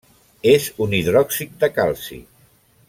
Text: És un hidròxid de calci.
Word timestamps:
És 0.53 0.65
un 0.85 0.95
hidròxid 1.01 1.55
de 1.65 1.73
calci. 1.77 2.21